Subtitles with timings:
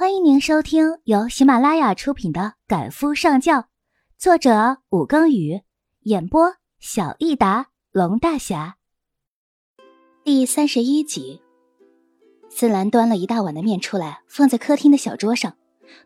[0.00, 3.58] 欢迎您收听由喜马拉雅出品的《赶夫上轿》，
[4.16, 5.60] 作者武庚宇，
[6.04, 8.76] 演播小益达龙大侠。
[10.24, 11.42] 第三十一集，
[12.48, 15.54] 思兰端了一大碗的面出来，放在客厅的小桌上，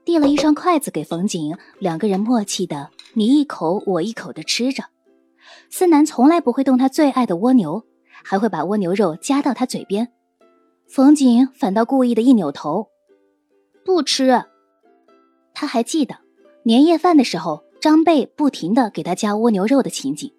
[0.05, 4.83] 递了一双筷子给冯景，两个人默契的你一口我一口的吃着。
[5.71, 7.85] 思南从来不会动他最爱的蜗牛，
[8.25, 10.13] 还会把蜗牛肉夹到他嘴边，
[10.89, 12.89] 冯景反倒故意的一扭头。
[13.85, 14.45] 不吃。
[15.53, 16.17] 他还记得
[16.65, 20.33] 年夜饭的时候，张贝不停的给他加蜗牛肉的情景。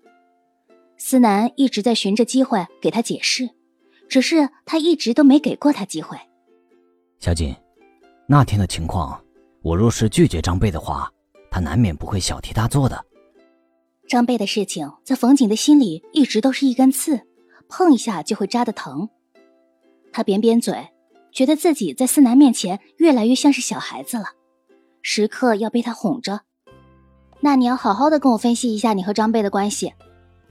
[0.97, 3.49] 思南一直在寻着机会给他解释，
[4.09, 6.17] 只是他一直都没给过他机会。
[7.19, 7.55] 小锦，
[8.27, 9.21] 那天的情况，
[9.61, 11.11] 我若是拒绝张贝的话，
[11.51, 13.05] 他难免不会小题大做的。
[14.07, 17.21] 张贝的事情在冯景的心里一直都是一根刺，
[17.67, 19.09] 碰一下就会扎的疼。
[20.11, 20.87] 他扁扁嘴。
[21.35, 24.23] 觉得自己在思南面前越来越像是小孩子了，
[25.01, 26.39] 时刻要被他哄着。
[27.41, 29.93] 那你要好好的跟我分析一下你和张贝的关系。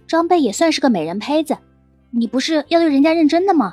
[0.07, 1.57] 张贝也算是个美人胚子，
[2.11, 3.73] 你不是要对人家认真的吗？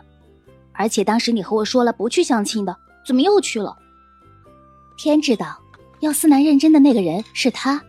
[0.72, 2.74] 而且当时你和我说了不去相亲的，
[3.06, 3.78] 怎么又去了？
[4.98, 5.60] 天知道，
[6.00, 7.84] 要思南认真的那个人是他。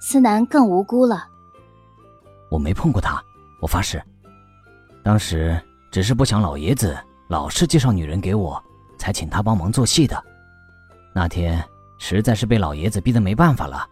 [0.00, 1.26] 思南更无辜了。
[2.52, 3.20] 我没碰过他，
[3.60, 4.00] 我发誓。
[5.02, 6.96] 当时只是不想老爷子。
[7.32, 8.62] 老是介绍女人给我，
[8.98, 10.22] 才请他帮忙做戏的。
[11.14, 11.66] 那天
[11.98, 13.88] 实在是被老爷子逼得没办法了，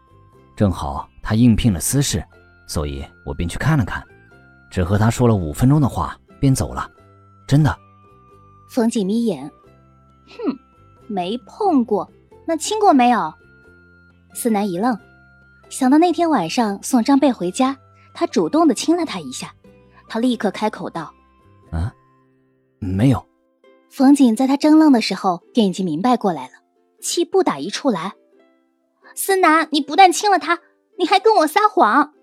[0.54, 2.22] 正好他应聘了私事，
[2.66, 4.06] 所以我便去看了看，
[4.70, 6.86] 只和他说了五分钟的话便走了。
[7.46, 7.74] 真的。
[8.68, 9.50] 冯景眯眼，
[10.26, 10.54] 哼，
[11.08, 12.12] 没碰过，
[12.46, 13.32] 那亲过没有？
[14.34, 14.94] 思南一愣，
[15.70, 17.74] 想到那天晚上送张贝回家，
[18.12, 19.50] 他主动的亲了他一下，
[20.10, 21.10] 他立刻开口道
[21.72, 21.90] ：“啊，
[22.80, 23.26] 没有。”
[23.90, 26.52] 冯景在他怔愣的时候，便已经明白过来了，
[27.00, 28.14] 气不打一处来。
[29.16, 30.60] 思南，你不但亲了他，
[30.96, 32.14] 你还跟我撒谎。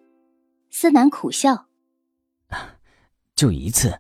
[0.72, 1.66] 思南苦笑，
[3.36, 3.94] 就一次，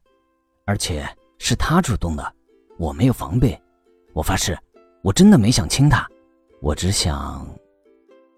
[0.65, 1.05] 而且
[1.37, 2.33] 是他主动的，
[2.77, 3.61] 我没有防备。
[4.13, 4.57] 我发誓，
[5.03, 6.07] 我真的没想亲他，
[6.61, 7.45] 我只想……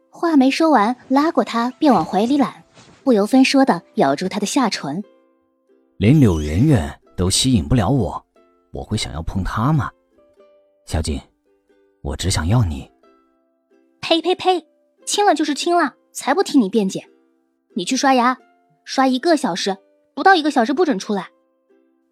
[0.09, 2.63] 话没说完，拉过他便往怀里揽，
[3.03, 5.03] 不由分说的咬住他的下唇。
[5.97, 8.25] 连柳媛媛都吸引不了我。
[8.71, 9.91] 我会想要碰他吗，
[10.85, 11.19] 小锦？
[12.01, 12.89] 我只想要你。
[14.01, 14.65] 呸呸呸！
[15.05, 17.07] 亲了就是亲了，才不替你辩解。
[17.75, 18.37] 你去刷牙，
[18.83, 19.77] 刷一个小时，
[20.13, 21.29] 不到一个小时不准出来。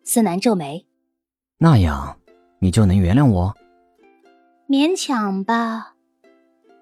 [0.04, 0.86] 思南皱眉。
[1.58, 2.20] 那样，
[2.60, 3.56] 你就能原谅我？
[4.68, 5.94] 勉强吧。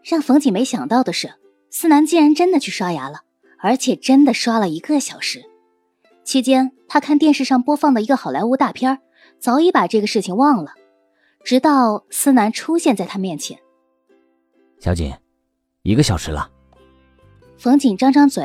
[0.03, 1.33] 让冯锦没想到的是，
[1.69, 3.21] 思南竟然真的去刷牙了，
[3.59, 5.43] 而且真的刷了一个小时。
[6.23, 9.01] 期间，他看电视上播放的一个好莱坞大片
[9.39, 10.73] 早已把这个事情忘了，
[11.43, 13.59] 直到思南出现在他面前。
[14.79, 15.13] 小锦，
[15.83, 16.49] 一个小时了。
[17.57, 18.43] 冯锦张张嘴：“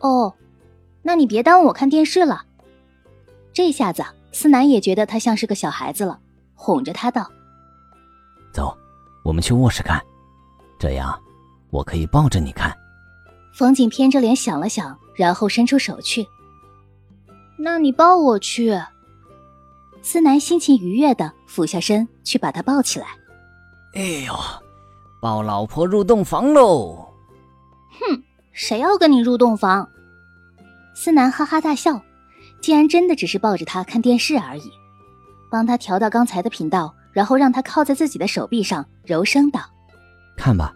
[0.00, 0.34] 哦，
[1.02, 2.44] 那你别耽误我看电视了。”
[3.52, 6.20] 这下子，思南也觉得他像是个小孩子了，
[6.54, 7.30] 哄着他道
[8.52, 8.76] ：“走，
[9.24, 10.00] 我们去卧室看，
[10.78, 11.18] 这样
[11.70, 12.76] 我可以抱着你看。”
[13.54, 16.26] 冯锦偏着脸想了想，然后伸出手去
[17.58, 18.78] ：“那你抱我去。”
[20.06, 23.08] 思南心情愉悦的俯下身去把他抱起来。
[23.94, 24.32] 哎呦，
[25.20, 27.12] 抱老婆入洞房喽！
[27.90, 28.22] 哼，
[28.52, 29.88] 谁要跟你入洞房？
[30.94, 32.00] 思南哈哈大笑，
[32.60, 34.70] 竟然真的只是抱着他看电视而已。
[35.50, 39.60] 帮他调到刚才的频道，然后让他靠在自己的手臂上，柔声道
[40.38, 40.72] ：“看吧。”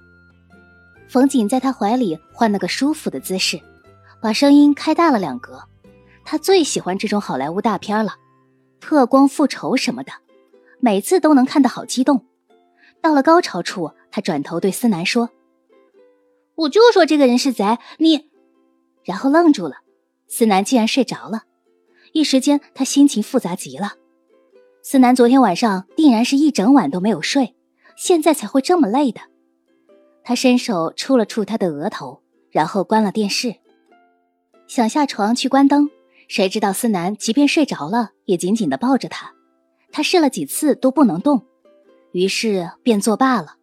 [1.09, 3.61] 冯锦在他怀里换了个舒服的姿势，
[4.21, 5.63] 把声音开大了两格。
[6.25, 8.15] 他最喜欢这种好莱坞大片了。
[8.81, 10.13] 特工复仇什么的，
[10.81, 12.25] 每次都能看得好激动。
[13.01, 15.31] 到了高潮处，他转头对思南说
[16.57, 18.29] ：“我就说这个人是贼，你。”
[19.05, 19.77] 然后愣住了。
[20.29, 21.45] 思南竟然睡着了，
[22.13, 23.95] 一时间他心情复杂极了。
[24.83, 27.57] 思南昨天晚上定然是一整晚都没有睡，
[27.97, 29.21] 现在才会这么累的。
[30.23, 33.57] 他伸手触了触他的额头，然后关了电视，
[34.69, 35.91] 想下床去关灯。
[36.29, 39.35] 谁知道思南即便睡着了，也紧紧的抱着他。
[39.93, 41.45] 他试了几次都不能动，
[42.13, 43.57] 于是便作罢了，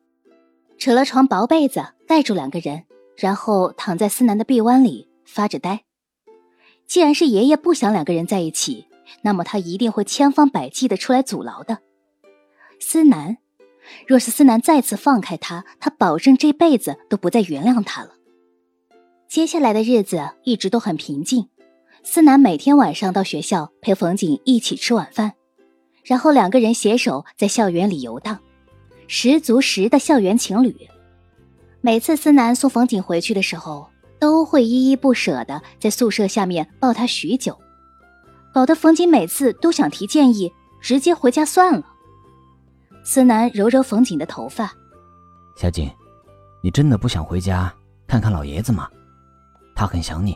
[0.77, 2.83] 扯了床薄被子盖住两个人，
[3.15, 5.85] 然后躺在思南的臂弯里发着呆。
[6.85, 8.87] 既然是爷爷不想两个人在一起，
[9.21, 11.79] 那么他一定会千方百计的出来阻挠的。
[12.79, 13.37] 思南，
[14.05, 18.15] 若是思南再次放开他，他保证这辈子都不再原谅他了。
[19.29, 21.47] 接下来的日子一直都很平静。
[22.09, 25.33] 思南每天晚上到学校陪冯景一起吃晚饭，
[26.05, 28.39] 然后两个人携手在校园里游荡，
[29.09, 30.73] 十足十的校园情侣。
[31.81, 33.89] 每次思南送冯锦回去的时候，
[34.19, 37.59] 都会依依不舍的在宿舍下面抱他许久，
[38.53, 40.49] 搞得冯锦每次都想提建议，
[40.79, 41.85] 直接回家算了。
[43.03, 44.73] 思南揉揉冯锦的头发，
[45.57, 45.91] 小锦，
[46.63, 47.71] 你真的不想回家
[48.07, 48.87] 看看老爷子吗？
[49.75, 50.33] 他很想你。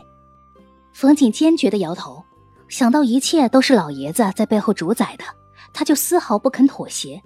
[0.92, 2.22] 冯锦坚决的摇头，
[2.68, 5.24] 想到一切都是老爷子在背后主宰的，
[5.72, 7.20] 他就丝毫不肯妥协。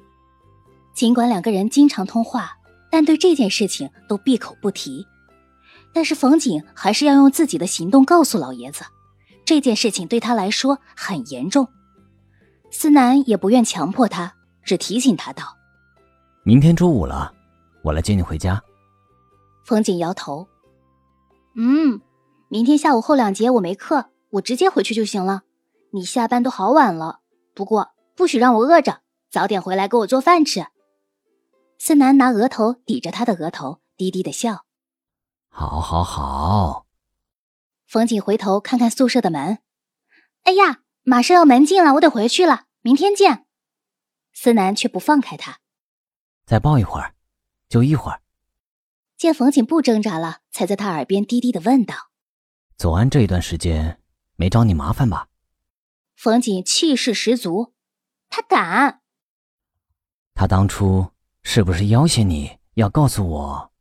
[0.94, 2.56] 尽管两个人经常通话，
[2.90, 5.06] 但对这件事情都闭口不提。
[5.92, 8.84] 但是冯锦还是要用自己的行动告诉老爷子，
[9.44, 11.66] 这件事情对他来说很严重。
[12.70, 15.56] 思南也不愿强迫他，只提醒他道
[16.44, 17.32] ：“明天周五了，
[17.82, 18.62] 我来接你回家。”
[19.64, 20.46] 冯锦摇头
[21.56, 22.00] ：“嗯，
[22.48, 25.42] 明天下午后两节我没课，我直接回去就行了。
[25.90, 27.20] 你下班都好晚了，
[27.54, 29.00] 不过不许让我饿着，
[29.30, 30.66] 早点回来给我做饭吃。”
[31.78, 34.64] 思南拿额头抵着他的额头，低低的笑。
[35.48, 36.86] 好，好，好。
[37.86, 39.58] 冯锦回头看看宿舍的门，
[40.44, 43.46] 哎呀，马上要门禁了，我得回去了，明天见。
[44.32, 45.58] 思南却不放开他，
[46.44, 47.14] 再抱一会儿，
[47.68, 48.20] 就一会儿。
[49.16, 51.94] 见冯锦不挣扎了，才在他耳边低低的问道
[52.76, 54.00] ：“左安这一段时间
[54.36, 55.28] 没找你麻烦吧？”
[56.16, 57.74] 冯锦气势十足，
[58.28, 59.02] 他敢。
[60.34, 61.12] 他当初。
[61.48, 63.72] 是不是要挟你要告诉我？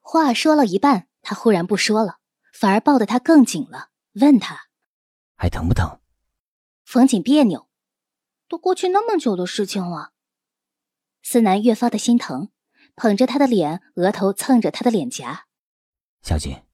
[0.00, 2.18] 话说了一半，他忽然不说了，
[2.52, 3.88] 反而抱得他更紧了，
[4.20, 4.66] 问他
[5.34, 5.98] 还疼不疼？
[6.84, 7.70] 冯锦别扭，
[8.48, 10.12] 都过去那么久的事情了。
[11.22, 12.50] 思南越发的心疼，
[12.94, 15.46] 捧着他的脸，额头蹭着他的脸颊。
[16.20, 16.64] 小锦，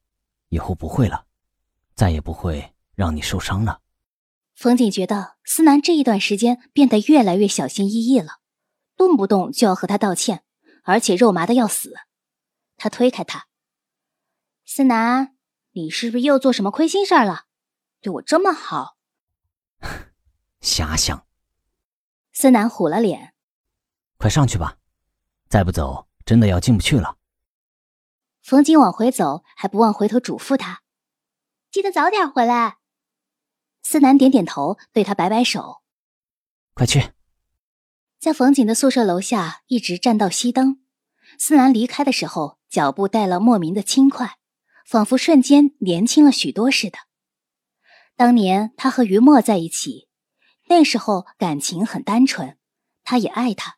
[0.49, 1.25] 以后不会了，
[2.03, 3.79] 再也不会让你受伤了。
[4.53, 8.41] 冯锦觉得思南这一段时间变得越来越小心翼翼了。
[8.97, 10.43] 动不动就要和他道歉，
[10.83, 11.93] 而且肉麻的要死。
[12.75, 13.47] 他推开他，
[14.65, 15.37] 思南，
[15.71, 17.45] 你是不是又做什么亏心事儿了？
[18.01, 18.97] 对我这么好，
[20.59, 21.25] 瞎想。
[22.33, 23.33] 思南虎了脸，
[24.17, 24.77] 快上去吧，
[25.47, 27.17] 再不走真的要进不去了。
[28.41, 30.82] 冯景往回走，还不忘回头嘱咐他，
[31.73, 32.77] 记得早点回来。
[33.81, 35.81] 思南点点头，对他摆摆手，
[36.75, 37.01] 快去。
[38.19, 40.83] 在冯锦的宿舍楼下一直站到熄灯，
[41.39, 44.37] 思南离开的时候，脚步带了莫名的轻快，
[44.85, 46.99] 仿佛瞬间年轻了许多似的。
[48.15, 50.07] 当年他和于墨在一起，
[50.67, 52.55] 那时候感情很单纯，
[53.03, 53.77] 他也爱他，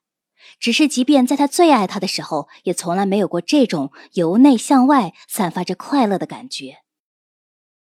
[0.60, 6.80] 只是即便在他最爱他的时候，也从来没有过这种由内向外散发着快乐的感觉。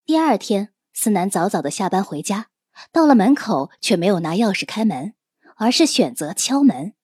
[0.09, 2.47] 第二天，思南早早的下班回家，
[2.91, 5.13] 到了门口却没有拿钥匙开门。
[5.55, 6.95] 而是选择敲门，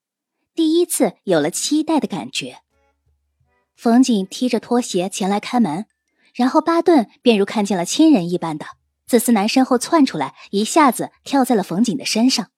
[0.56, 2.62] 第一次有了期待的感觉。
[3.76, 5.86] 冯景踢着拖鞋前来开门，
[6.34, 8.66] 然后巴顿便如看见了亲人一般的
[9.06, 12.50] 自思南身后窜出来，一下子跳在了冯景的身上。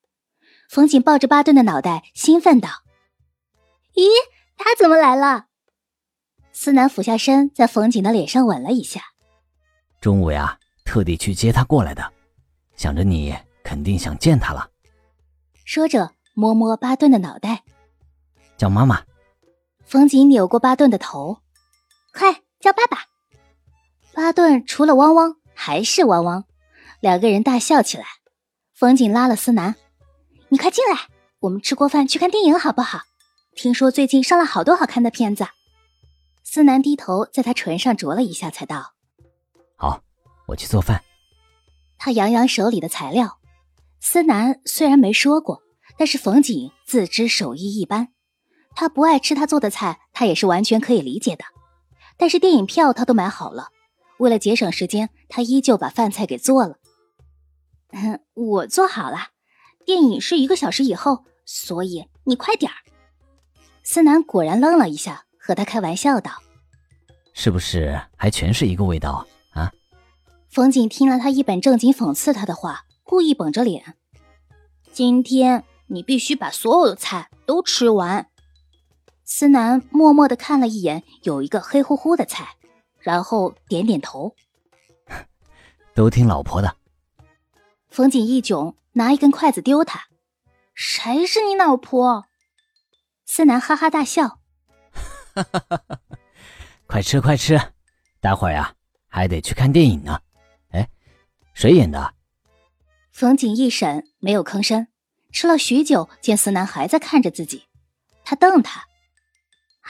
[0.70, 2.70] 冯景抱着巴顿的脑袋，兴奋道
[3.96, 4.08] ：“咦，
[4.56, 5.48] 他怎么来了？”
[6.54, 9.02] 思南俯下身，在冯景的脸上吻了一下。
[10.00, 12.12] 中午呀，特地去接他过来的，
[12.76, 14.70] 想着你肯定想见他了。
[15.64, 17.62] 说着，摸摸巴顿的脑袋，
[18.56, 19.02] 叫妈妈。
[19.84, 21.40] 冯锦扭过巴顿的头，
[22.12, 23.06] 快叫爸爸。
[24.14, 26.44] 巴顿除了汪汪还是汪汪，
[27.00, 28.04] 两个人大笑起来。
[28.74, 29.74] 冯锦拉了思南，
[30.48, 31.08] 你快进来，
[31.40, 33.00] 我们吃过饭去看电影好不好？
[33.56, 35.46] 听说最近上了好多好看的片子。
[36.44, 38.94] 思南低头在他唇上啄了一下，才道
[39.78, 40.02] ：“好，
[40.46, 41.02] 我去做饭。”
[41.96, 43.38] 他扬扬手里的材料。
[44.00, 45.62] 思南虽然没说过，
[45.96, 48.08] 但是冯景自知手艺一般，
[48.76, 51.44] 他不爱吃他做的菜，他也是完全可以理解的。
[52.16, 53.68] 但是电影票他都买好了，
[54.18, 56.76] 为了节省时间，他依旧把饭菜给做了。
[58.34, 59.30] 我做好了，
[59.84, 62.76] 电影是一个小时以后，所以你快点儿。
[63.82, 66.30] 思南果然愣了一下，和他开玩笑道
[67.34, 69.26] ：“是不是还全是一个味道啊？”
[70.50, 72.84] 冯锦听了他一本正经讽刺他的话。
[73.10, 73.96] 故意绷着脸，
[74.92, 78.28] 今天你必须把所有的菜都吃完。
[79.24, 82.56] 思南默默的看了一眼，有一个黑乎乎的菜，
[82.98, 84.36] 然后点点头，
[85.96, 86.76] 都听老婆的。
[87.88, 90.08] 冯锦一窘，拿一根筷子丢他，
[90.74, 92.26] 谁是你老婆？
[93.24, 94.38] 思南哈哈大笑，
[95.34, 96.00] 哈哈哈哈
[96.86, 97.58] 快吃快吃，
[98.20, 98.74] 待会儿呀
[99.08, 100.20] 还得去看电影呢。
[101.58, 102.14] 谁演的？
[103.10, 104.86] 冯锦一审没有吭声，
[105.32, 107.64] 吃了许久，见思南还在看着自己，
[108.24, 108.84] 他瞪他：“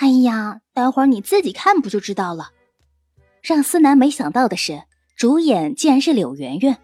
[0.01, 2.53] 哎呀，待会儿你自己看不就知道了。
[3.43, 4.85] 让思南没想到的是，
[5.15, 6.79] 主演竟然是柳媛媛。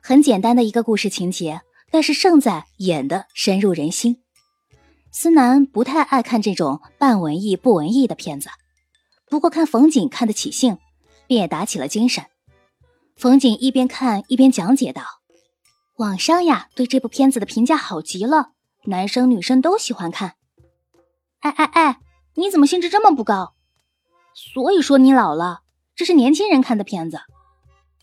[0.00, 4.22] 很简单的一个故事情节，但是胜在演的深入人心。
[5.10, 8.50] 思南不太爱看这种半文艺不文艺的片子，
[9.28, 10.78] 不过看冯景看得起兴，
[11.26, 12.24] 便也打起了精神。
[13.16, 15.02] 冯景一边看一边讲解道
[15.96, 18.52] ：“网上呀，对这部片子的评价好极了，
[18.84, 20.34] 男生女生都喜欢看。”
[21.40, 22.00] 哎哎哎，
[22.34, 23.54] 你怎么兴致这么不高？
[24.34, 25.62] 所以说你老了，
[25.94, 27.20] 这是年轻人看的片子。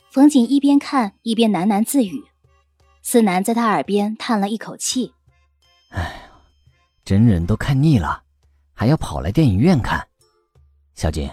[0.09, 2.23] 冯景一边看一边喃喃自语，
[3.03, 5.13] 思南在他耳边叹了一口气
[5.93, 6.27] ：“哎，
[7.05, 8.23] 真人都看腻了，
[8.73, 10.07] 还要跑来电影院看。
[10.95, 11.29] 小景，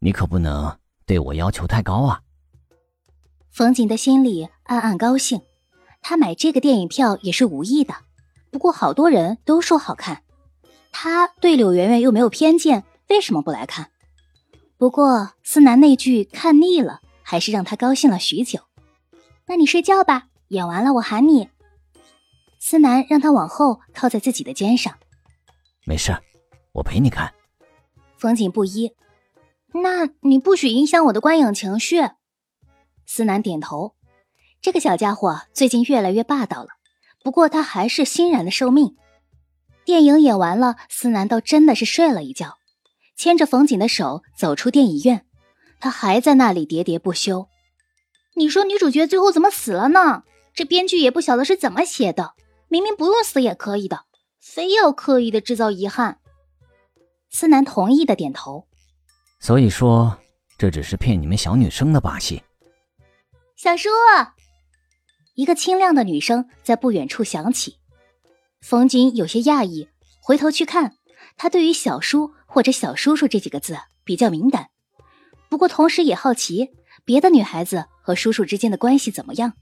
[0.00, 0.76] 你可不能
[1.06, 2.20] 对我要求太高啊。”
[3.52, 5.42] 冯瑾的心里暗暗高兴，
[6.00, 7.94] 他买这个电影票也是无意的。
[8.50, 10.22] 不过好多人都说好看，
[10.90, 13.90] 他对柳媛媛又没有偏见，为什么不来看？
[14.78, 18.60] 不过思南那句看腻了，还是让他高兴了许久。
[19.46, 21.50] 那你睡觉吧，演完了我喊你。
[22.58, 24.94] 思南让他往后靠在自己的肩上。
[25.84, 26.16] 没事，
[26.72, 27.34] 我陪你看。
[28.16, 28.92] 冯景不依，
[29.74, 32.00] 那你不许影响我的观影情绪。
[33.06, 33.94] 思南点头，
[34.60, 36.68] 这个小家伙最近越来越霸道了。
[37.22, 38.96] 不过他还是欣然的受命。
[39.84, 42.58] 电影演完了，思南倒真的是睡了一觉，
[43.16, 45.26] 牵着冯景的手走出电影院。
[45.80, 47.48] 他还在那里喋喋不休。
[48.34, 50.22] 你说女主角最后怎么死了呢？
[50.54, 52.34] 这编剧也不晓得是怎么写的，
[52.68, 54.04] 明明不用死也可以的，
[54.40, 56.18] 非要刻意的制造遗憾。
[57.30, 58.66] 思南同意的点头。
[59.40, 60.18] 所以说，
[60.56, 62.42] 这只是骗你们小女生的把戏。
[63.62, 63.90] 小叔，
[65.36, 67.78] 一个清亮的女声在不远处响起。
[68.60, 69.88] 冯锦有些讶异，
[70.20, 70.96] 回头去看，
[71.36, 74.70] 他对于“小叔”或者“小叔叔”这几个字比较敏感，
[75.48, 76.70] 不过同时也好奇
[77.04, 79.52] 别的女孩子和叔叔之间的关系怎么样。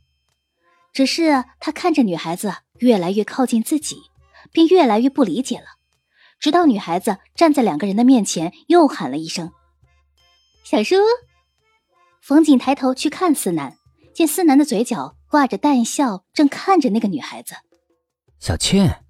[0.94, 3.96] 只是他看着女孩子越来越靠近自己，
[4.50, 5.66] 便越来越不理解了。
[6.38, 9.52] 直到女孩子站在两个人的面前，又喊了一声
[10.64, 10.96] ：“小叔。”
[12.22, 13.76] 冯景抬头去看思南。
[14.20, 17.54] 见思南的嘴角挂着淡笑，正看着那个女孩子。
[18.38, 19.02] 小倩，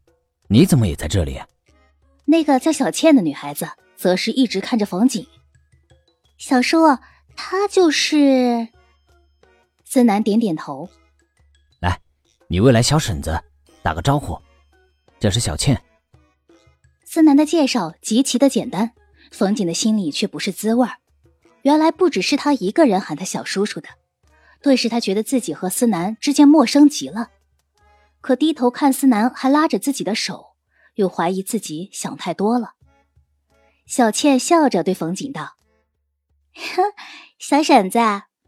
[0.46, 1.42] 你怎么也在这里？
[2.26, 5.26] 那个叫小倩的女孩子则是一直看着冯景。
[6.38, 6.96] 小叔，
[7.34, 8.68] 她就是。
[9.84, 10.88] 思南点点头。
[11.80, 12.00] 来，
[12.46, 13.36] 你未来小婶子，
[13.82, 14.40] 打个招呼。
[15.18, 15.82] 这是小倩。
[17.04, 18.92] 思南的介绍极其的简单，
[19.32, 20.98] 冯景的心里却不是滋味儿。
[21.62, 23.88] 原来不只是他一个人喊他小叔叔的。
[24.62, 27.30] 顿时，他觉得自己和思南之间陌生极了。
[28.20, 30.48] 可低头看思南还拉着自己的手，
[30.96, 32.74] 又怀疑自己想太多了。
[33.86, 35.56] 小倩笑着对冯景道
[37.40, 37.98] ：“小婶子，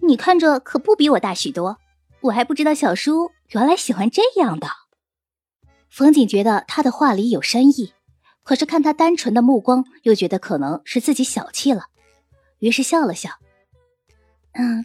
[0.07, 1.78] 你看着可不比我大许多，
[2.21, 4.69] 我还不知道小叔原来喜欢这样的。”
[5.88, 7.95] 冯景觉得他的话里有深意，
[8.42, 11.87] 可是看他单纯的目光，又觉得可能是自己小气了，
[12.59, 13.31] 于是笑了笑
[14.52, 14.85] ：“嗯。”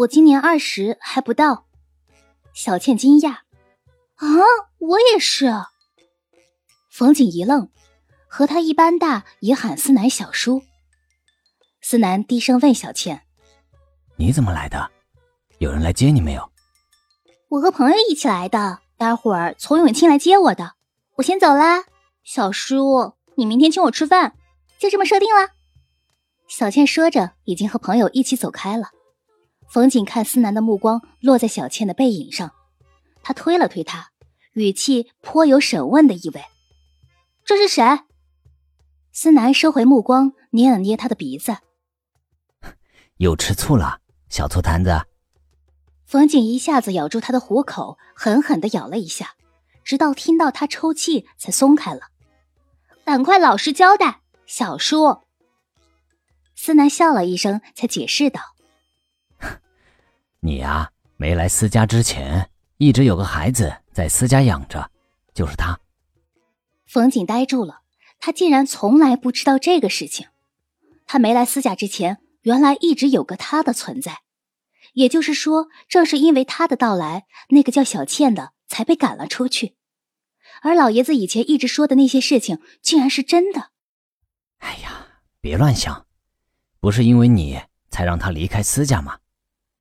[0.00, 1.66] 我今年二十还不到，
[2.54, 3.40] 小倩惊讶
[4.16, 4.26] ：“啊，
[4.78, 5.52] 我也是。”
[6.90, 7.68] 冯景一愣，
[8.26, 10.62] 和他一般大，也喊思南小叔。
[11.82, 13.24] 思南低声问小倩
[14.16, 14.90] ：“你怎么来的？
[15.58, 16.50] 有人来接你没有
[17.48, 20.76] ？”“我和朋友一起来的，待会儿从永庆来接我的。
[21.16, 21.84] 我先走啦，
[22.24, 24.34] 小叔，你明天请我吃饭，
[24.78, 25.50] 就这么说定了。”
[26.48, 28.92] 小倩说着，已经和朋友一起走开了。
[29.70, 32.52] 冯景看思南的目光落在小倩的背影上，
[33.22, 34.10] 他推了推她，
[34.54, 36.42] 语气颇有审问的意味
[37.46, 37.84] ：“这是谁？”
[39.12, 41.56] 思南收回目光，捏了捏他的鼻子
[43.18, 45.02] ：“又吃醋了，小醋坛子。”
[46.04, 49.34] 冯景一下子咬住他的虎口，狠狠的咬了一下，
[49.84, 52.08] 直到听到他抽泣才松开了。
[53.06, 55.18] “赶快老实交代，小叔。”
[56.56, 58.40] 思南笑了一声，才解释道。
[60.42, 64.90] 你呀，没来私家之前，一直有个孩子在私家养着，
[65.34, 65.78] 就是他。
[66.86, 67.82] 冯景呆住了，
[68.18, 70.28] 他竟然从来不知道这个事情。
[71.06, 74.20] 他没来私家之前，原来一直有个他的存在。
[74.94, 79.76] 也就是说，正是因为他的到来，那个叫小倩的才被赶了出去。
[80.62, 83.70] 而老爷子以前一直说的那些事情，竟然是真的。
[84.58, 85.06] 哎呀，
[85.40, 86.06] 别乱想，
[86.80, 89.18] 不是因为你才让他离开私家吗？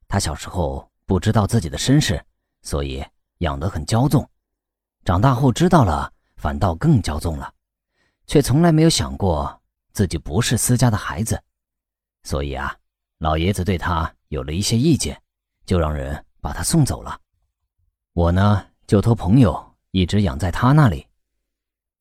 [0.09, 2.21] 他小时候不知道自己的身世，
[2.63, 3.05] 所以
[3.37, 4.27] 养得很骄纵。
[5.05, 7.53] 长大后知道了，反倒更骄纵了，
[8.25, 9.61] 却从来没有想过
[9.93, 11.41] 自己不是私家的孩子，
[12.23, 12.75] 所以啊，
[13.19, 15.21] 老爷子对他有了一些意见，
[15.63, 17.21] 就让人把他送走了。
[18.13, 21.07] 我呢，就托朋友一直养在他那里，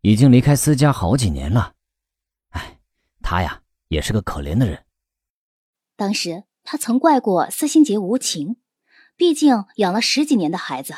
[0.01, 1.75] 已经离开私家好几年了。
[2.51, 2.79] 哎，
[3.23, 4.83] 他呀，也是个可怜的人。
[5.95, 8.57] 当时他曾怪过司心杰无情，
[9.17, 10.93] 毕竟养了十几年的孩子，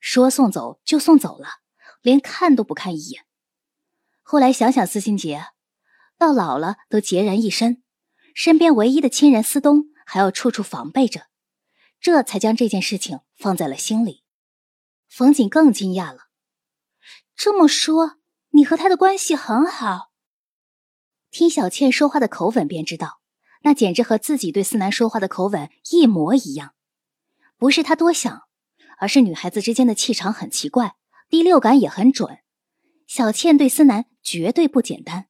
[0.00, 1.46] 说送走就送走了，
[2.00, 3.24] 连看都不看一眼。
[4.22, 5.46] 后来想想，司心杰
[6.18, 7.84] 到老了都孑然一身，
[8.34, 11.28] 身边唯一的亲人司东还要处处防备着，
[12.00, 14.24] 这才将这件事情放在了心里。
[15.08, 16.30] 冯锦更惊讶了，
[17.36, 18.16] 这么说
[18.50, 20.10] 你和他的关系很好？
[21.30, 23.21] 听小倩说话的口吻便知道，
[23.64, 26.74] 那简直和自己对思南说话的口吻一模一样。
[27.56, 28.42] 不是他多想，
[28.98, 30.96] 而是女孩子之间的气场很奇怪，
[31.28, 32.38] 第六感也很准。
[33.06, 35.28] 小倩对思南绝对不简单。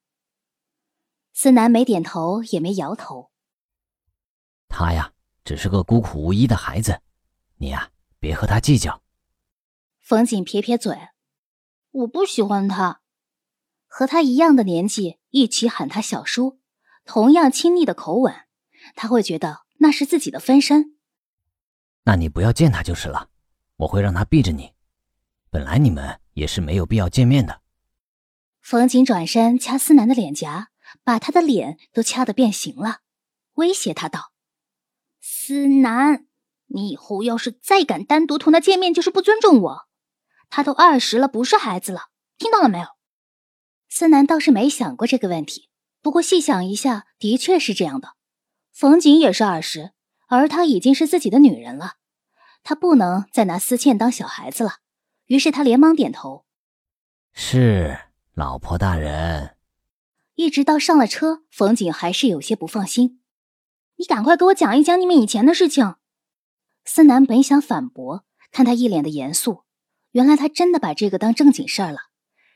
[1.34, 3.30] 思南没点头，也没摇头。
[4.68, 5.12] 他呀，
[5.44, 7.00] 只是个孤苦无依的孩子，
[7.56, 9.02] 你呀，别和他计较。
[10.00, 10.96] 冯锦撇撇嘴
[11.90, 13.02] ：“我不喜欢他，
[13.86, 16.60] 和他一样的年纪，一起喊他小叔，
[17.04, 18.34] 同样亲昵的口吻，
[18.94, 20.96] 他会觉得那是自己的分身。
[22.04, 23.28] 那你不要见他就是了，
[23.76, 24.72] 我会让他避着你。
[25.50, 27.60] 本来你们也是没有必要见面的。”
[28.62, 30.70] 冯景转身掐思南的脸颊，
[31.02, 33.00] 把他的脸都掐得变形了，
[33.54, 34.32] 威胁他道
[35.20, 36.26] ：“思南，
[36.66, 39.88] 你以后要是再敢单独同他见面，就是不尊重我。
[40.48, 42.86] 他都二十了，不是孩子了，听到了没有？”
[43.90, 45.68] 思南倒是没想过这个问题，
[46.02, 48.16] 不过细想一下，的确是这样的。
[48.70, 49.92] 冯景也是二十，
[50.26, 51.94] 而他已经是自己的女人了，
[52.62, 54.78] 他不能再拿思倩当小孩子了。
[55.26, 56.44] 于是他连忙点头
[57.32, 57.98] ：“是。”
[58.34, 59.56] 老婆大人，
[60.36, 63.20] 一直到上了车，冯景还是有些不放心。
[63.96, 65.96] 你赶快给我讲一讲你们以前的事情。
[66.86, 69.64] 思南本想反驳，看他一脸的严肃，
[70.12, 71.98] 原来他真的把这个当正经事儿了，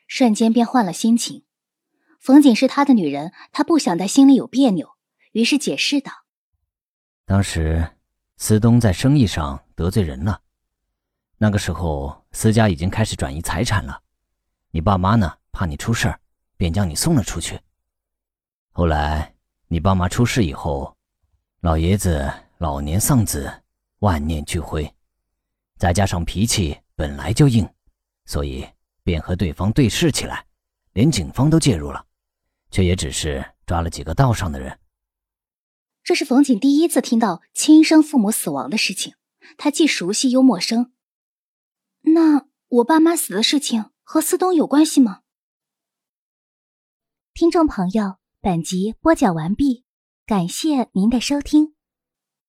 [0.06, 1.44] 瞬间便换了心情。
[2.20, 4.90] 冯景是他的女人，他不想在心里有别扭，
[5.32, 6.12] 于是解释道
[7.24, 7.96] ：“当时
[8.36, 10.40] 司东在生意上得罪人了，
[11.38, 14.02] 那个时候司家已经开始转移财产了，
[14.70, 16.20] 你爸妈呢？”怕你出事儿，
[16.58, 17.58] 便将你送了出去。
[18.72, 19.34] 后来
[19.68, 20.94] 你爸妈出事以后，
[21.60, 23.50] 老爷子老年丧子，
[24.00, 24.94] 万念俱灰，
[25.78, 27.66] 再加上脾气本来就硬，
[28.26, 28.68] 所以
[29.02, 30.44] 便和对方对视起来，
[30.96, 32.06] 连警方都介入了，
[32.70, 34.80] 却也只是抓了几个道上的人。
[36.02, 39.14] 这是冯锦第一次听到亲生父母死亡的事情，
[39.58, 40.94] 他既熟悉又陌生。
[42.00, 45.20] 那我爸妈死的事情和思东有关系吗？
[47.34, 49.84] 听众朋友，本集播讲完毕，
[50.24, 51.75] 感谢您的收听。